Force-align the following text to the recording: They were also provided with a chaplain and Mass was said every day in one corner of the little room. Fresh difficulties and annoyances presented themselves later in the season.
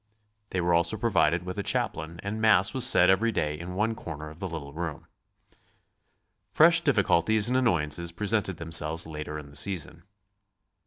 They 0.49 0.61
were 0.61 0.73
also 0.73 0.97
provided 0.97 1.43
with 1.43 1.59
a 1.59 1.61
chaplain 1.61 2.19
and 2.23 2.41
Mass 2.41 2.73
was 2.73 2.87
said 2.87 3.11
every 3.11 3.31
day 3.31 3.59
in 3.59 3.75
one 3.75 3.93
corner 3.93 4.31
of 4.31 4.39
the 4.39 4.47
little 4.49 4.73
room. 4.73 5.05
Fresh 6.51 6.81
difficulties 6.81 7.47
and 7.47 7.55
annoyances 7.55 8.11
presented 8.11 8.57
themselves 8.57 9.05
later 9.05 9.37
in 9.37 9.51
the 9.51 9.55
season. 9.55 10.01